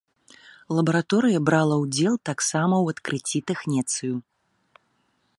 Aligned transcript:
Лабараторыя 0.75 1.39
брала 1.49 1.75
ўдзел 1.83 2.15
таксама 2.29 2.75
ў 2.79 2.85
адкрыцці 2.95 3.39
тэхнецыю. 3.51 4.15